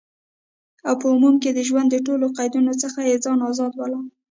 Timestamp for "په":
1.01-1.05